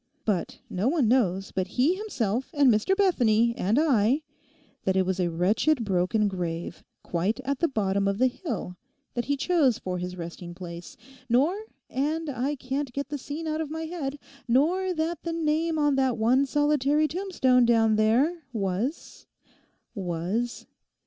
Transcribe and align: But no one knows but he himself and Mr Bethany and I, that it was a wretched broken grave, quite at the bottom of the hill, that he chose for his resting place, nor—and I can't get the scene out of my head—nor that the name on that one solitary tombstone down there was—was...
But 0.25 0.57
no 0.67 0.87
one 0.87 1.07
knows 1.07 1.51
but 1.51 1.67
he 1.77 1.93
himself 1.93 2.49
and 2.55 2.71
Mr 2.73 2.97
Bethany 2.97 3.53
and 3.55 3.77
I, 3.77 4.23
that 4.83 4.95
it 4.95 5.05
was 5.05 5.19
a 5.19 5.29
wretched 5.29 5.85
broken 5.85 6.27
grave, 6.27 6.83
quite 7.03 7.39
at 7.41 7.59
the 7.59 7.67
bottom 7.67 8.07
of 8.07 8.17
the 8.17 8.25
hill, 8.25 8.77
that 9.13 9.25
he 9.25 9.37
chose 9.37 9.77
for 9.77 9.99
his 9.99 10.15
resting 10.17 10.55
place, 10.55 10.97
nor—and 11.29 12.31
I 12.31 12.55
can't 12.55 12.91
get 12.93 13.09
the 13.09 13.19
scene 13.19 13.45
out 13.45 13.61
of 13.61 13.69
my 13.69 13.83
head—nor 13.83 14.91
that 14.95 15.21
the 15.21 15.33
name 15.33 15.77
on 15.77 15.97
that 15.97 16.17
one 16.17 16.47
solitary 16.47 17.07
tombstone 17.07 17.63
down 17.63 17.95
there 17.95 18.41
was—was... 18.53 20.65